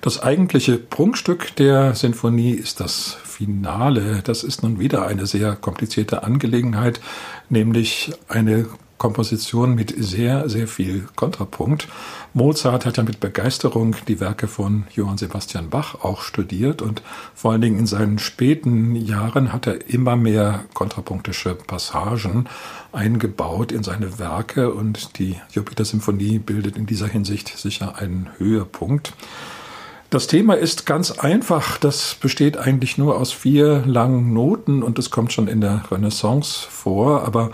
Das 0.00 0.22
eigentliche 0.22 0.78
Prunkstück 0.78 1.56
der 1.56 1.94
Sinfonie 1.94 2.52
ist 2.52 2.80
das 2.80 3.16
Finale. 3.24 4.20
Das 4.22 4.44
ist 4.44 4.62
nun 4.62 4.78
wieder 4.78 5.06
eine 5.06 5.26
sehr 5.26 5.56
komplizierte 5.56 6.22
Angelegenheit, 6.22 7.00
nämlich 7.48 8.12
eine 8.28 8.66
Komposition 8.98 9.74
mit 9.74 9.94
sehr, 9.96 10.48
sehr 10.48 10.68
viel 10.68 11.08
Kontrapunkt. 11.16 11.88
Mozart 12.34 12.84
hat 12.84 12.96
ja 12.96 13.02
mit 13.04 13.20
Begeisterung 13.20 13.96
die 14.06 14.20
Werke 14.20 14.48
von 14.48 14.84
Johann 14.94 15.18
Sebastian 15.18 15.70
Bach 15.70 16.02
auch 16.02 16.22
studiert 16.22 16.82
und 16.82 17.02
vor 17.34 17.52
allen 17.52 17.60
Dingen 17.60 17.78
in 17.78 17.86
seinen 17.86 18.18
späten 18.18 18.96
Jahren 18.96 19.52
hat 19.52 19.66
er 19.66 19.88
immer 19.88 20.16
mehr 20.16 20.64
kontrapunktische 20.74 21.54
Passagen 21.54 22.46
eingebaut 22.92 23.72
in 23.72 23.82
seine 23.82 24.18
Werke 24.18 24.72
und 24.72 25.18
die 25.18 25.36
Jupiter-Symphonie 25.52 26.38
bildet 26.38 26.76
in 26.76 26.86
dieser 26.86 27.06
Hinsicht 27.06 27.56
sicher 27.56 27.96
einen 27.98 28.28
Höhepunkt. 28.38 29.12
Das 30.10 30.26
Thema 30.26 30.54
ist 30.54 30.86
ganz 30.86 31.10
einfach. 31.10 31.76
Das 31.76 32.14
besteht 32.14 32.56
eigentlich 32.56 32.96
nur 32.96 33.18
aus 33.18 33.30
vier 33.30 33.82
langen 33.84 34.32
Noten 34.32 34.82
und 34.82 34.98
es 34.98 35.10
kommt 35.10 35.34
schon 35.34 35.48
in 35.48 35.60
der 35.60 35.82
Renaissance 35.90 36.66
vor. 36.66 37.26
Aber 37.26 37.50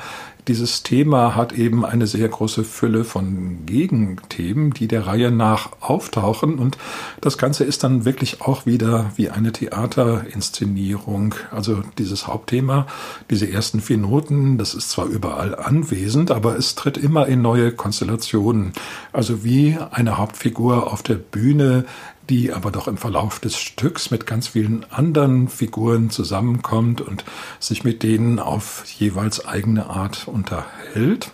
dieses 0.49 0.83
Thema 0.83 1.35
hat 1.35 1.53
eben 1.53 1.87
eine 1.87 2.07
sehr 2.07 2.29
große 2.29 2.65
Fülle 2.65 3.05
von 3.05 3.65
Gegenthemen, 3.65 4.73
die 4.73 4.89
der 4.89 5.07
Reihe 5.07 5.31
nach 5.31 5.71
auftauchen. 5.81 6.59
Und 6.59 6.77
das 7.21 7.39
Ganze 7.39 7.65
ist 7.65 7.83
dann 7.83 8.05
wirklich 8.05 8.43
auch 8.43 8.67
wieder 8.67 9.13
wie 9.17 9.31
eine 9.31 9.53
Theaterinszenierung. 9.53 11.35
Also 11.51 11.83
dieses 11.99 12.27
Hauptthema, 12.27 12.87
diese 13.31 13.51
ersten 13.51 13.81
vier 13.81 13.97
Noten, 13.97 14.59
das 14.59 14.75
ist 14.75 14.91
zwar 14.91 15.07
überall 15.07 15.55
anwesend, 15.55 16.31
aber 16.31 16.59
es 16.59 16.75
tritt 16.75 16.99
immer 16.99 17.27
in 17.27 17.41
neue 17.41 17.73
Konstellationen. 17.73 18.73
Also 19.13 19.45
wie 19.45 19.79
eine 19.91 20.19
Hauptfigur 20.19 20.93
auf 20.93 21.03
der 21.03 21.15
Bühne, 21.15 21.87
die 22.31 22.53
aber 22.53 22.71
doch 22.71 22.89
im 22.89 22.97
Verlauf 22.97 23.41
des 23.41 23.57
Stücks 23.57 24.11
mit 24.11 24.27
ganz 24.27 24.49
vielen 24.49 24.85
anderen 24.91 25.49
Figuren 25.49 26.11
zusammenkommt 26.11 27.01
und 27.01 27.25
sich 27.61 27.85
mit 27.85 28.03
denen 28.03 28.39
auf 28.39 28.85
jeweils 28.99 29.47
eigene 29.47 29.91
Art 29.91 30.27
unterhält. 30.27 31.31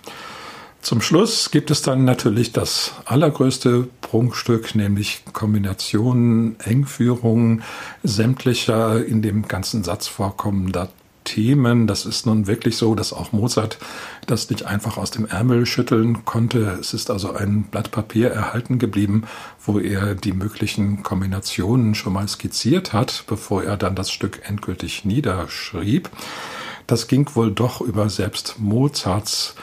Zum 0.82 1.02
Schluss 1.02 1.50
gibt 1.50 1.70
es 1.70 1.82
dann 1.82 2.04
natürlich 2.04 2.52
das 2.52 2.94
allergrößte 3.04 3.88
Prunkstück, 4.00 4.74
nämlich 4.74 5.22
Kombinationen, 5.34 6.58
Engführungen 6.60 7.62
sämtlicher 8.02 9.04
in 9.04 9.20
dem 9.20 9.46
ganzen 9.46 9.84
Satz 9.84 10.08
vorkommender 10.08 10.88
Themen. 11.24 11.86
Das 11.86 12.06
ist 12.06 12.26
nun 12.26 12.46
wirklich 12.46 12.76
so, 12.76 12.94
dass 12.94 13.12
auch 13.12 13.32
Mozart 13.32 13.78
das 14.26 14.50
nicht 14.50 14.64
einfach 14.66 14.96
aus 14.96 15.10
dem 15.10 15.26
Ärmel 15.26 15.66
schütteln 15.66 16.24
konnte. 16.24 16.78
Es 16.80 16.94
ist 16.94 17.10
also 17.10 17.32
ein 17.32 17.64
Blatt 17.64 17.90
Papier 17.90 18.30
erhalten 18.30 18.78
geblieben, 18.78 19.24
wo 19.64 19.78
er 19.78 20.14
die 20.14 20.32
möglichen 20.32 21.02
Kombinationen 21.02 21.94
schon 21.94 22.12
mal 22.12 22.28
skizziert 22.28 22.92
hat, 22.92 23.24
bevor 23.26 23.64
er 23.64 23.76
dann 23.76 23.94
das 23.94 24.10
Stück 24.10 24.42
endgültig 24.44 25.04
niederschrieb. 25.04 26.10
Das 26.86 27.06
ging 27.06 27.28
wohl 27.34 27.52
doch 27.52 27.80
über 27.80 28.10
selbst 28.10 28.58
Mozarts 28.58 29.54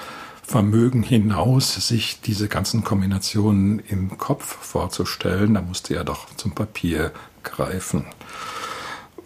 Vermögen 0.44 1.04
hinaus, 1.04 1.76
sich 1.76 2.22
diese 2.22 2.48
ganzen 2.48 2.86
Kombinationen 2.86 3.80
im 3.80 4.18
Kopf 4.18 4.46
vorzustellen. 4.46 5.56
Da 5.56 5.62
musste 5.62 5.94
er 5.94 6.06
doch 6.06 6.34
zum 6.38 6.54
Papier 6.54 7.12
greifen 7.44 8.06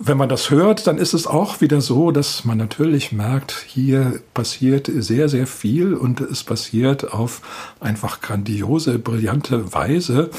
wenn 0.04 0.18
man 0.18 0.30
das 0.30 0.50
hört, 0.50 0.88
dann 0.88 0.98
ist 0.98 1.14
es 1.14 1.28
auch 1.28 1.62
wieder 1.62 1.80
so, 1.80 2.12
dass 2.12 2.44
man 2.44 2.58
natürlich 2.58 3.12
merkt, 3.12 3.66
hier 3.68 4.22
passiert 4.34 4.90
sehr, 4.94 5.30
sehr 5.30 5.46
viel 5.46 5.94
und 5.94 6.22
es 6.22 6.44
passiert 6.44 7.14
auf 7.14 7.42
einfach 7.80 8.22
grandiose, 8.22 8.98
brillante 8.98 9.74
Weise. 9.74 10.32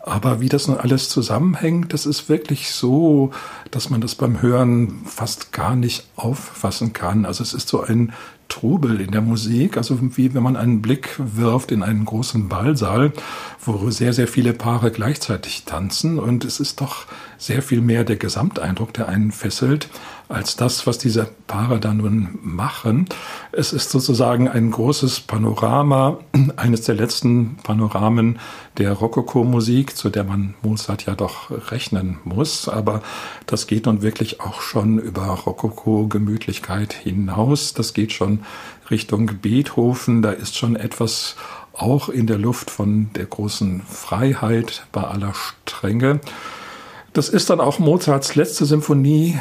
Aber 0.00 0.40
wie 0.40 0.48
das 0.48 0.68
nun 0.68 0.78
alles 0.78 1.08
zusammenhängt, 1.08 1.92
das 1.92 2.06
ist 2.06 2.28
wirklich 2.28 2.70
so, 2.70 3.30
dass 3.70 3.90
man 3.90 4.00
das 4.00 4.14
beim 4.14 4.40
Hören 4.40 5.02
fast 5.04 5.52
gar 5.52 5.74
nicht 5.74 6.06
auffassen 6.16 6.92
kann. 6.92 7.26
Also 7.26 7.42
es 7.42 7.52
ist 7.52 7.68
so 7.68 7.82
ein 7.82 8.12
Trubel 8.48 9.00
in 9.00 9.10
der 9.10 9.20
Musik, 9.20 9.76
also 9.76 9.98
wie 10.16 10.32
wenn 10.32 10.42
man 10.42 10.56
einen 10.56 10.80
Blick 10.80 11.16
wirft 11.18 11.70
in 11.70 11.82
einen 11.82 12.06
großen 12.06 12.48
Ballsaal, 12.48 13.12
wo 13.64 13.90
sehr, 13.90 14.14
sehr 14.14 14.28
viele 14.28 14.54
Paare 14.54 14.90
gleichzeitig 14.90 15.64
tanzen 15.64 16.18
und 16.18 16.46
es 16.46 16.58
ist 16.58 16.80
doch 16.80 17.04
sehr 17.38 17.62
viel 17.62 17.80
mehr 17.80 18.04
der 18.04 18.16
Gesamteindruck, 18.16 18.92
der 18.92 19.08
einen 19.08 19.30
fesselt, 19.30 19.88
als 20.28 20.56
das, 20.56 20.86
was 20.86 20.98
diese 20.98 21.30
Paare 21.46 21.80
da 21.80 21.94
nun 21.94 22.38
machen. 22.42 23.06
Es 23.52 23.72
ist 23.72 23.90
sozusagen 23.90 24.48
ein 24.48 24.70
großes 24.70 25.20
Panorama, 25.20 26.18
eines 26.56 26.82
der 26.82 26.96
letzten 26.96 27.56
Panoramen 27.62 28.38
der 28.76 28.92
Rokoko-Musik, 28.92 29.96
zu 29.96 30.10
der 30.10 30.24
man 30.24 30.54
Mozart 30.62 31.06
ja 31.06 31.14
doch 31.14 31.50
rechnen 31.70 32.18
muss. 32.24 32.68
Aber 32.68 33.02
das 33.46 33.66
geht 33.66 33.86
nun 33.86 34.02
wirklich 34.02 34.40
auch 34.40 34.60
schon 34.60 34.98
über 34.98 35.26
Rokoko-Gemütlichkeit 35.26 36.92
hinaus. 36.92 37.72
Das 37.72 37.94
geht 37.94 38.12
schon 38.12 38.40
Richtung 38.90 39.30
Beethoven. 39.40 40.22
Da 40.22 40.32
ist 40.32 40.58
schon 40.58 40.76
etwas 40.76 41.36
auch 41.72 42.08
in 42.08 42.26
der 42.26 42.38
Luft 42.38 42.70
von 42.70 43.10
der 43.14 43.26
großen 43.26 43.82
Freiheit 43.82 44.86
bei 44.92 45.02
aller 45.02 45.32
Strenge. 45.34 46.20
Das 47.12 47.28
ist 47.28 47.50
dann 47.50 47.60
auch 47.60 47.78
Mozarts 47.78 48.34
letzte 48.34 48.64
Symphonie 48.66 49.38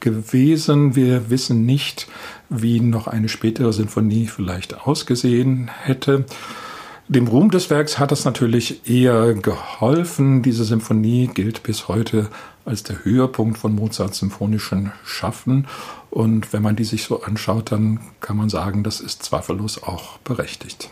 gewesen. 0.00 0.94
Wir 0.94 1.30
wissen 1.30 1.64
nicht, 1.64 2.06
wie 2.48 2.80
noch 2.80 3.06
eine 3.06 3.28
spätere 3.28 3.72
Sinfonie 3.72 4.26
vielleicht 4.26 4.86
ausgesehen 4.86 5.70
hätte. 5.82 6.26
Dem 7.08 7.26
Ruhm 7.26 7.50
des 7.50 7.70
Werks 7.70 7.98
hat 7.98 8.10
das 8.10 8.26
natürlich 8.26 8.86
eher 8.88 9.32
geholfen. 9.32 10.42
Diese 10.42 10.64
Symphonie 10.64 11.30
gilt 11.32 11.62
bis 11.62 11.88
heute 11.88 12.28
als 12.66 12.82
der 12.82 13.02
Höhepunkt 13.02 13.56
von 13.56 13.74
Mozarts 13.74 14.18
symphonischen 14.18 14.92
Schaffen. 15.04 15.66
Und 16.10 16.52
wenn 16.52 16.62
man 16.62 16.76
die 16.76 16.84
sich 16.84 17.04
so 17.04 17.22
anschaut, 17.22 17.72
dann 17.72 18.00
kann 18.20 18.36
man 18.36 18.50
sagen, 18.50 18.84
das 18.84 19.00
ist 19.00 19.22
zweifellos 19.22 19.82
auch 19.82 20.18
berechtigt. 20.18 20.90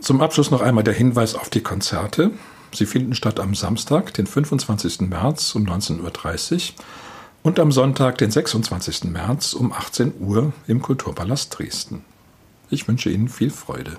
Zum 0.00 0.22
Abschluss 0.22 0.50
noch 0.50 0.62
einmal 0.62 0.82
der 0.82 0.94
Hinweis 0.94 1.34
auf 1.34 1.50
die 1.50 1.60
Konzerte. 1.60 2.30
Sie 2.74 2.86
finden 2.86 3.14
statt 3.14 3.38
am 3.38 3.54
Samstag, 3.54 4.14
den 4.14 4.26
25. 4.26 5.02
März 5.02 5.54
um 5.54 5.64
19.30 5.66 6.72
Uhr 6.72 6.84
und 7.42 7.60
am 7.60 7.72
Sonntag, 7.72 8.18
den 8.18 8.30
26. 8.30 9.04
März 9.04 9.52
um 9.52 9.72
18 9.72 10.14
Uhr 10.20 10.52
im 10.66 10.80
Kulturpalast 10.80 11.58
Dresden. 11.58 12.04
Ich 12.70 12.88
wünsche 12.88 13.10
Ihnen 13.10 13.28
viel 13.28 13.50
Freude. 13.50 13.98